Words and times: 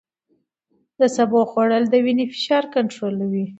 د 0.99 1.01
سبو 1.17 1.39
خوړل 1.51 1.83
د 1.89 1.95
وینې 2.05 2.25
فشار 2.33 2.63
کنټرولوي. 2.75 3.45